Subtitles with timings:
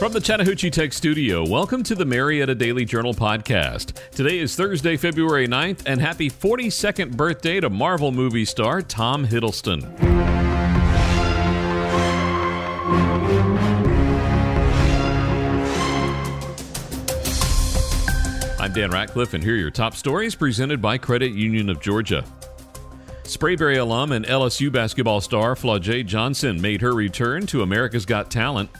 [0.00, 3.92] From the Chattahoochee Tech Studio, welcome to the Marietta Daily Journal podcast.
[4.12, 9.84] Today is Thursday, February 9th, and happy 42nd birthday to Marvel movie star Tom Hiddleston.
[18.58, 22.24] I'm Dan Ratcliffe, and here are your top stories presented by Credit Union of Georgia.
[23.24, 28.70] Sprayberry alum and LSU basketball star Flau'jae Johnson made her return to America's Got Talent.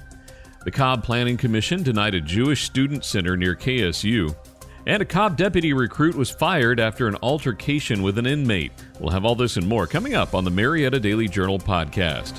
[0.62, 4.37] The Cobb Planning Commission denied a Jewish student center near KSU.
[4.86, 8.73] And a Cobb deputy recruit was fired after an altercation with an inmate.
[8.98, 12.34] We'll have all this and more coming up on the Marietta Daily Journal podcast.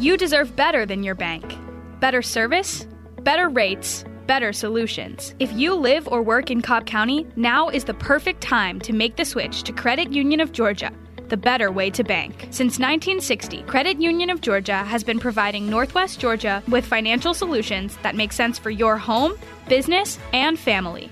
[0.00, 1.56] You deserve better than your bank.
[2.00, 2.88] Better service,
[3.22, 5.36] better rates, better solutions.
[5.38, 9.14] If you live or work in Cobb County, now is the perfect time to make
[9.14, 10.90] the switch to Credit Union of Georgia
[11.30, 12.48] the better way to bank.
[12.50, 18.16] Since 1960, Credit Union of Georgia has been providing Northwest Georgia with financial solutions that
[18.16, 19.32] make sense for your home,
[19.68, 21.10] business, and family.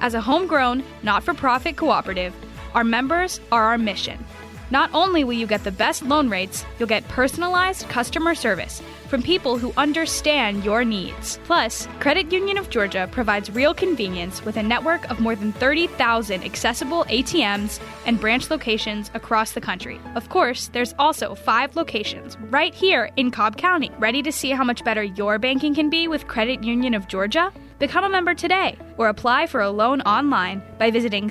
[0.00, 2.34] As a homegrown, not for profit cooperative,
[2.74, 4.24] our members are our mission.
[4.70, 9.22] Not only will you get the best loan rates, you'll get personalized customer service from
[9.22, 11.38] people who understand your needs.
[11.44, 16.44] Plus, Credit Union of Georgia provides real convenience with a network of more than 30,000
[16.44, 19.98] accessible ATMs and branch locations across the country.
[20.14, 23.90] Of course, there's also five locations right here in Cobb County.
[23.98, 27.50] Ready to see how much better your banking can be with Credit Union of Georgia?
[27.78, 31.30] Become a member today or apply for a loan online by visiting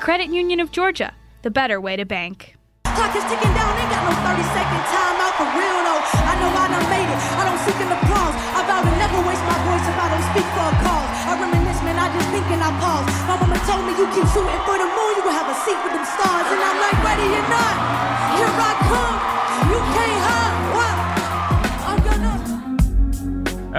[0.00, 2.56] Credit Union of Georgia, the better way to bank.
[2.84, 4.82] Clock is ticking down, ain't got no 30 second
[5.36, 6.02] for real though.
[6.28, 8.34] I know I done made it, I don't seek an applause.
[8.56, 11.10] I vow to never waste my voice if I don't speak for a cause.
[11.28, 13.06] I reminisce, man, I just think and I pause.
[13.26, 15.94] My told me you keep shooting for the moon, you will have a seat with
[15.96, 16.46] them stars.
[16.52, 17.74] And I'm like, ready or not,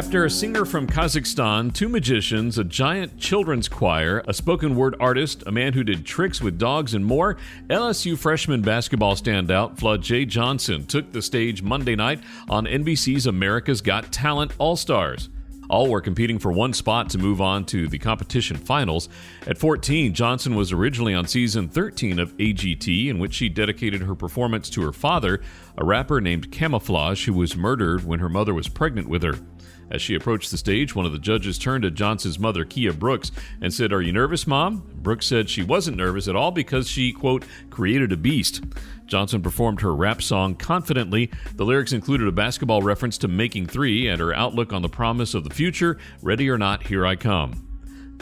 [0.03, 5.43] After a singer from Kazakhstan, two magicians, a giant children's choir, a spoken word artist,
[5.47, 7.37] a man who did tricks with dogs, and more,
[7.69, 12.19] LSU freshman basketball standout Flau'jae Johnson took the stage Monday night
[12.49, 15.29] on NBC's America's Got Talent All Stars.
[15.69, 19.07] All were competing for one spot to move on to the competition finals.
[19.47, 24.15] At 14, Johnson was originally on season 13 of AGT, in which she dedicated her
[24.15, 25.41] performance to her father,
[25.77, 29.39] a rapper named Camouflage, who was murdered when her mother was pregnant with her.
[29.93, 33.31] As she approached the stage, one of the judges turned to Johnson's mother, Kia Brooks,
[33.61, 34.83] and said, Are you nervous, Mom?
[34.95, 38.63] Brooks said she wasn't nervous at all because she, quote, created a beast.
[39.05, 41.29] Johnson performed her rap song confidently.
[41.55, 45.35] The lyrics included a basketball reference to Making Three and her outlook on the promise
[45.35, 47.62] of the future Ready or not, here I come.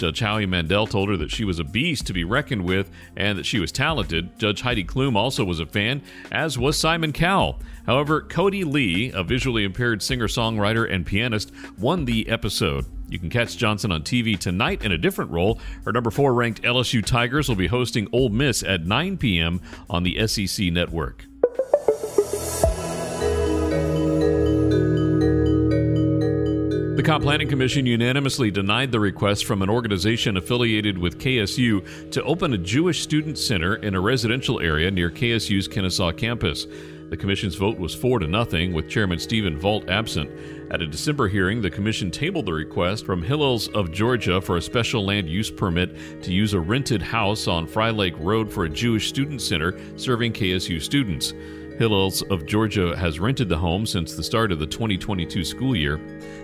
[0.02, 3.38] Judge Howie Mandel told her that she was a beast to be reckoned with and
[3.38, 4.36] that she was talented.
[4.40, 6.02] Judge Heidi Klum also was a fan,
[6.32, 7.60] as was Simon Cowell.
[7.86, 12.88] However, Kodi Lee, a visually impaired singer songwriter and pianist, won the episode.
[13.10, 15.60] You can catch Johnson on TV tonight in a different role.
[15.86, 19.62] Her number four ranked LSU Tigers will be hosting Ole Miss at 9 p.m.
[19.88, 21.28] on the SEC network.
[27.02, 32.22] The Cobb Planning Commission unanimously denied the request from an organization affiliated with KSU to
[32.22, 36.68] open a Jewish student center in a residential area near KSU's Kennesaw campus.
[37.10, 40.30] The commission's vote was 4 to nothing, with Chairman Stephen Vault absent.
[40.70, 44.62] At a December hearing, the commission tabled the request from Hillels of Georgia for a
[44.62, 48.70] special land use permit to use a rented house on Frey Lake Road for a
[48.70, 51.34] Jewish student center serving KSU students.
[51.82, 56.00] Hillels of Georgia has rented the home since the start of the 2022 school year.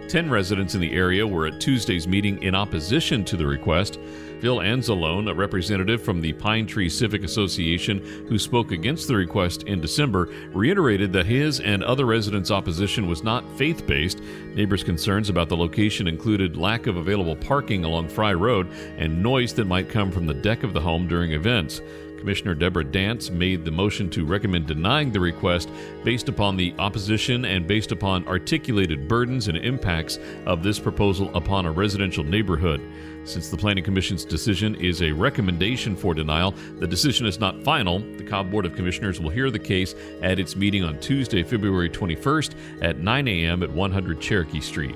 [0.07, 3.99] Ten residents in the area were at Tuesday's meeting in opposition to the request.
[4.41, 9.61] Phil Anzalone, a representative from the Pine Tree Civic Association who spoke against the request
[9.63, 14.21] in December, reiterated that his and other residents' opposition was not faith based.
[14.55, 19.53] Neighbors' concerns about the location included lack of available parking along Frey Road and noise
[19.53, 21.79] that might come from the deck of the home during events.
[22.17, 25.69] Commissioner Deborah Dance made the motion to recommend denying the request
[26.03, 31.65] based upon the opposition and based upon articulated burdens and impacts of this proposal upon
[31.65, 32.81] a residential neighborhood.
[33.23, 37.99] Since the Planning Commission's decision is a recommendation for denial, the decision is not final.
[37.99, 41.89] The Cobb Board of Commissioners will hear the case at its meeting on Tuesday, February
[41.89, 43.63] 21st at 9 a.m.
[43.63, 44.95] at 100 Cherokee Street.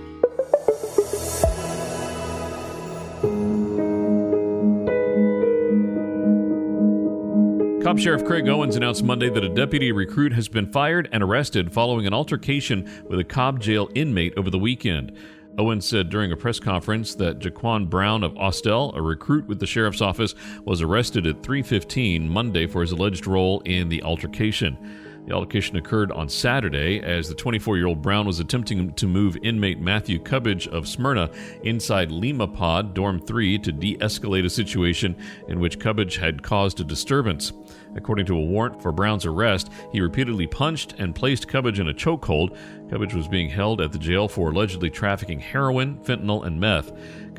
[7.92, 11.74] Cobb Sheriff Craig Owens announced Monday that a deputy recruit has been fired and arrested
[11.74, 15.12] following an altercation with a Cobb jail inmate over the weekend.
[15.58, 19.68] Owens said during a press conference that Jaquan Brown of Austell, a recruit with the
[19.68, 24.78] sheriff's office, was arrested at 3:15 Monday for his alleged role in the altercation.
[25.26, 29.38] The altercation occurred on Saturday as the 24 year old Brown was attempting to move
[29.44, 31.30] inmate Matthew Cubbage of Smyrna
[31.64, 35.16] inside Lima Pod, Dorm 3, to de escalate a situation
[35.48, 37.54] in which Cubbage had caused a disturbance.
[37.96, 41.94] According to a warrant for Brown's arrest, he repeatedly punched and placed Cubbage in a
[41.94, 42.58] chokehold.
[42.90, 46.92] Cubbage was being held at the jail for allegedly trafficking heroin, fentanyl, and meth.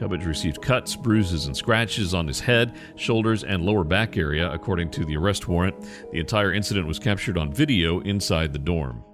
[0.02, 4.90] Cubbage received cuts, bruises, and scratches on his head, shoulders, and lower back area, according
[4.90, 5.76] to the arrest warrant.
[6.10, 9.04] The entire incident was captured on video inside the dorm.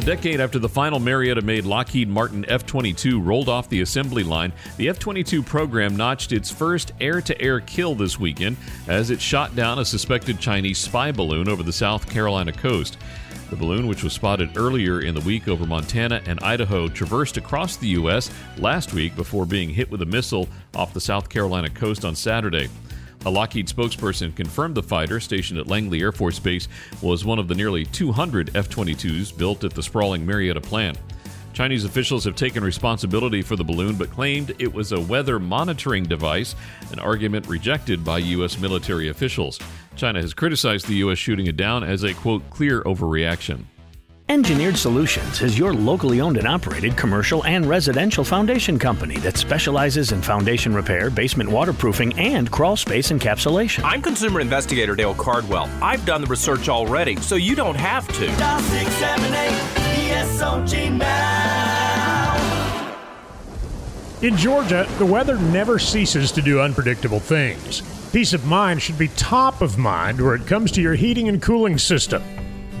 [0.00, 4.22] A decade after the final Marietta made Lockheed Martin F 22 rolled off the assembly
[4.22, 8.56] line, the F 22 program notched its first air to air kill this weekend
[8.88, 12.96] as it shot down a suspected Chinese spy balloon over the South Carolina coast.
[13.50, 17.76] The balloon, which was spotted earlier in the week over Montana and Idaho, traversed across
[17.76, 18.30] the U.S.
[18.56, 22.70] last week before being hit with a missile off the South Carolina coast on Saturday.
[23.26, 26.68] A Lockheed spokesperson confirmed the fighter, stationed at Langley Air Force Base,
[27.02, 30.98] was one of the nearly 200 F 22s built at the sprawling Marietta plant.
[31.52, 36.04] Chinese officials have taken responsibility for the balloon but claimed it was a weather monitoring
[36.04, 36.54] device,
[36.92, 38.58] an argument rejected by U.S.
[38.58, 39.58] military officials.
[39.96, 41.18] China has criticized the U.S.
[41.18, 43.64] shooting it down as a, quote, clear overreaction.
[44.30, 50.12] Engineered Solutions is your locally owned and operated commercial and residential foundation company that specializes
[50.12, 53.82] in foundation repair, basement waterproofing, and crawl space encapsulation.
[53.82, 55.68] I'm consumer investigator Dale Cardwell.
[55.82, 58.26] I've done the research already, so you don't have to.
[58.36, 62.36] Dial 678 now.
[64.22, 67.82] In Georgia, the weather never ceases to do unpredictable things.
[68.12, 71.42] Peace of mind should be top of mind where it comes to your heating and
[71.42, 72.22] cooling system.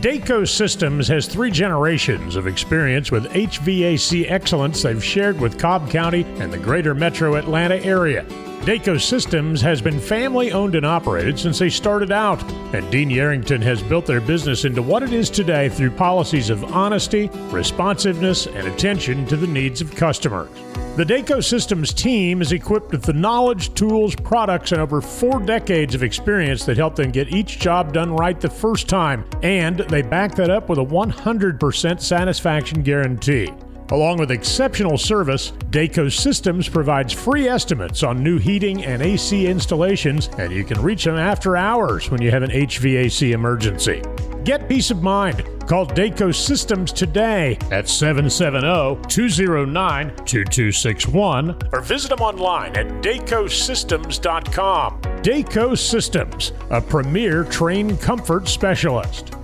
[0.00, 6.22] Dayco Systems has three generations of experience with HVAC excellence they've shared with Cobb County
[6.38, 8.24] and the greater metro Atlanta area.
[8.60, 12.42] Dayco Systems has been family owned and operated since they started out,
[12.74, 16.62] and Dean Yarrington has built their business into what it is today through policies of
[16.64, 20.50] honesty, responsiveness, and attention to the needs of customers.
[20.96, 25.94] The Dayco Systems team is equipped with the knowledge, tools, products, and over four decades
[25.94, 30.02] of experience that help them get each job done right the first time, and they
[30.02, 33.50] back that up with a 100% satisfaction guarantee.
[33.90, 40.28] Along with exceptional service, Dayco Systems provides free estimates on new heating and AC installations,
[40.38, 44.00] and you can reach them after hours when you have an HVAC emergency.
[44.44, 45.44] Get peace of mind.
[45.66, 55.02] Call Dayco Systems today at 770 209 2261 or visit them online at daycosystems.com.
[55.22, 59.34] Dayco Systems, a premier Trane comfort specialist.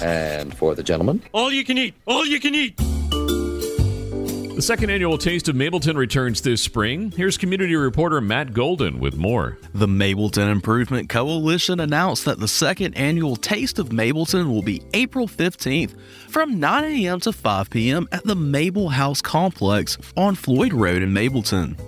[0.00, 2.80] And for the gentleman, all you can eat, all you can eat.
[4.58, 7.12] The second annual Taste of Mableton returns this spring.
[7.12, 9.56] Here's community reporter Matt Golden with more.
[9.72, 15.28] The Mableton Improvement Coalition announced that the second annual Taste of Mableton will be April
[15.28, 15.94] 15th
[16.28, 17.20] from 9 a.m.
[17.20, 18.08] to 5 p.m.
[18.10, 21.78] at the Mable House Complex on Floyd Road in Mableton.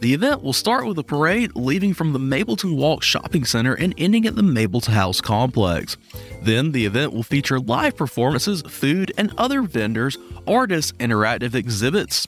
[0.00, 3.92] The event will start with a parade leaving from the Mableton Walk Shopping Center and
[3.98, 5.98] ending at the Mableton House Complex.
[6.42, 10.16] Then the event will feature live performances, food, and other vendors,
[10.46, 12.26] artists, interactive exhibits,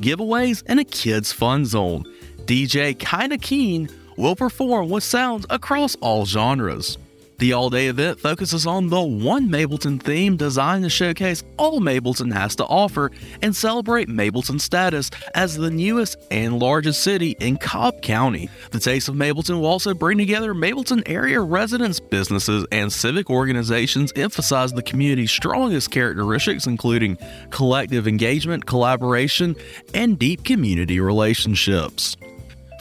[0.00, 2.04] giveaways, and a kids' fun zone.
[2.44, 6.98] DJ Kinda Keen will perform with sounds across all genres.
[7.38, 12.32] The all day event focuses on the One Mableton theme designed to showcase all Mableton
[12.32, 18.02] has to offer and celebrate Mableton's status as the newest and largest city in Cobb
[18.02, 18.48] County.
[18.72, 24.12] The Taste of Mableton will also bring together Mableton area residents, businesses, and civic organizations,
[24.16, 27.18] emphasize the community's strongest characteristics, including
[27.50, 29.54] collective engagement, collaboration,
[29.94, 32.16] and deep community relationships.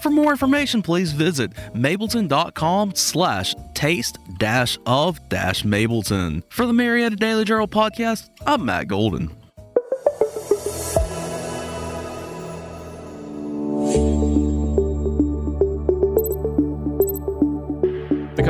[0.01, 6.41] For more information, please visit mableton.com slash taste dash of dash Mableton.
[6.49, 9.46] For the Marietta Daily Journal podcast, I'm Matt Golden.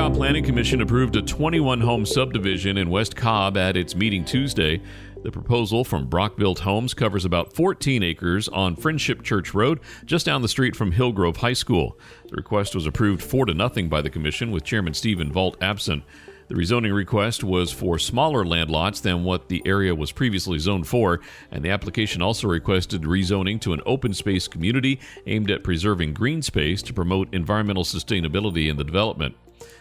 [0.07, 4.81] Cobb Planning Commission approved a 21 home subdivision in West Cobb at its meeting Tuesday.
[5.21, 10.41] The proposal from Brock-Built Homes covers about 14 acres on Friendship Church Road, just down
[10.41, 11.99] the street from Hillgrove High School.
[12.29, 16.03] The request was approved 4 to nothing by the commission, with Chairman Stephen Vault absent.
[16.47, 20.87] The rezoning request was for smaller land lots than what the area was previously zoned
[20.87, 21.19] for,
[21.51, 26.41] and the application also requested rezoning to an open space community aimed at preserving green
[26.41, 29.35] space to promote environmental sustainability in the development.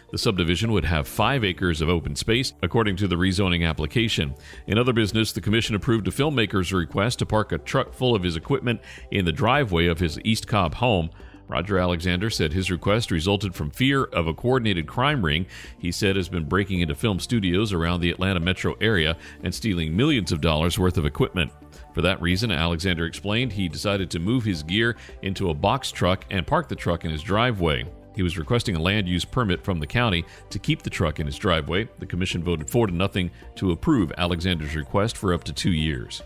[0.09, 4.35] The subdivision would have five acres of open space, according to the rezoning application.
[4.65, 8.23] In other business, the commission approved a filmmaker's request to park a truck full of
[8.23, 8.79] his equipment
[9.11, 11.09] in the driveway of his East Cobb home.
[11.49, 15.45] Roger Alexander said his request resulted from fear of a coordinated crime ring
[15.77, 19.95] he said has been breaking into film studios around the Atlanta metro area and stealing
[19.95, 21.51] millions of dollars worth of equipment.
[21.93, 26.25] For that reason, Alexander explained he decided to move his gear into a box truck
[26.29, 27.85] and park the truck in his driveway.
[28.17, 31.27] He was requesting a land use permit from the county to keep the truck in
[31.27, 31.87] his driveway.
[31.99, 36.23] The commission voted 4 to nothing to approve Alexander's request for up to 2 years.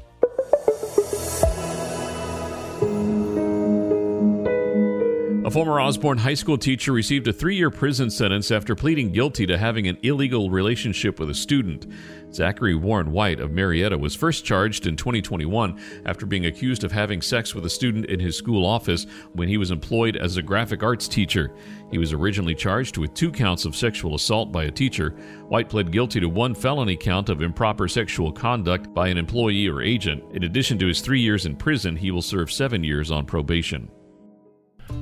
[5.52, 9.46] A former Osborne High School teacher received a three year prison sentence after pleading guilty
[9.48, 11.88] to having an illegal relationship with a student.
[12.34, 17.22] Zachary Warren White of Marietta was first charged in 2021 after being accused of having
[17.22, 20.84] sex with a student in his school office when he was employed as a graphic
[20.84, 21.52] arts teacher.
[21.92, 25.10] He was originally charged with two counts of sexual assault by a teacher.
[25.50, 29.82] White pled guilty to one felony count of improper sexual conduct by an employee or
[29.82, 30.24] agent.
[30.32, 33.92] In addition to his three years in prison, he will serve seven years on probation.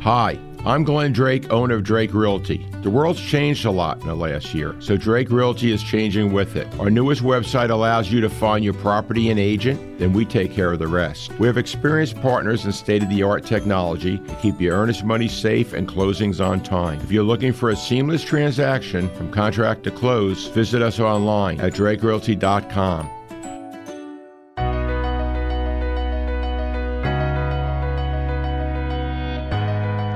[0.02, 2.66] Hi, I'm Glenn Drake, owner of Drake Realty.
[2.84, 6.56] The world's changed a lot in the last year, so Drake Realty is changing with
[6.56, 6.68] it.
[6.80, 10.72] Our newest website allows you to find your property and agent, then we take care
[10.72, 11.38] of the rest.
[11.40, 15.28] We have experienced partners and state of the art technology to keep your earnest money
[15.28, 17.00] safe and closings on time.
[17.02, 21.74] If you're looking for a seamless transaction from contract to close, visit us online at
[21.74, 23.19] drakerealty.com.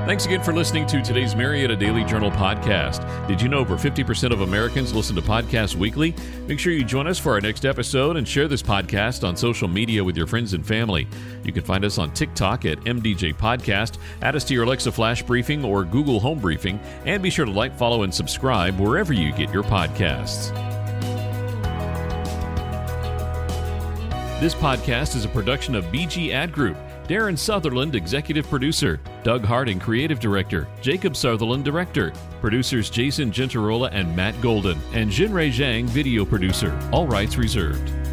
[0.06, 3.26] Thanks again for listening to today's Marietta Daily Journal podcast.
[3.26, 6.14] Did you know over 50% of Americans listen to podcasts weekly?
[6.46, 9.66] Make sure you join us for our next episode and share this podcast on social
[9.66, 11.08] media with your friends and family.
[11.42, 15.22] You can find us on TikTok at MDJ Podcast, add us to your Alexa Flash
[15.22, 19.32] Briefing or Google Home Briefing, and be sure to like, follow, and subscribe wherever you
[19.32, 20.52] get your podcasts.
[24.38, 26.76] This podcast is a production of BG Ad Group.
[27.08, 32.12] Darren Sutherland, Executive Producer, Doug Harding, Creative Director, Jacob Sutherland, Director,
[32.42, 36.78] producers Jason Gentarola and Matt Golden, and Jinrei Zhang, Video Producer.
[36.92, 38.03] All rights reserved.